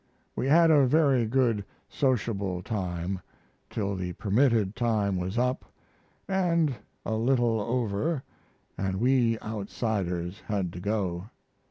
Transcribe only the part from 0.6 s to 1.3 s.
a very